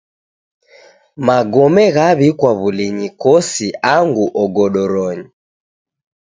Magome 1.27 1.83
ghaw'ikwa 1.95 2.51
w'ulinyi 2.59 3.07
kosi 3.21 3.67
angu 3.95 4.25
ogodoronyi. 4.43 5.27